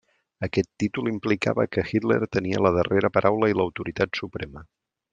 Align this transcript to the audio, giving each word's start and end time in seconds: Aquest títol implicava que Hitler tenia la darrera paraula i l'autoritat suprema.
Aquest 0.45 0.69
títol 0.83 1.09
implicava 1.11 1.67
que 1.77 1.83
Hitler 1.91 2.19
tenia 2.37 2.65
la 2.69 2.73
darrera 2.81 3.15
paraula 3.19 3.51
i 3.55 3.59
l'autoritat 3.61 4.23
suprema. 4.25 4.69